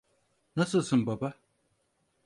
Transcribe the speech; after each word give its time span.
Nasılsın 0.55 1.05
baba? 1.05 1.33